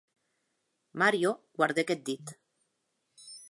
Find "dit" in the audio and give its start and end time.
2.09-2.25